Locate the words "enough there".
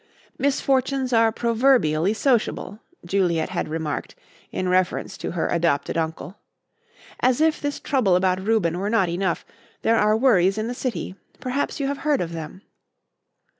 9.09-9.97